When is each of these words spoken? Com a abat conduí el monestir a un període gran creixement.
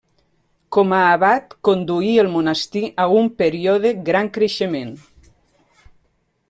Com 0.77 0.93
a 0.99 1.01
abat 1.09 1.53
conduí 1.69 2.09
el 2.23 2.31
monestir 2.37 2.83
a 3.05 3.07
un 3.19 3.29
període 3.43 3.93
gran 4.09 4.35
creixement. 4.39 4.97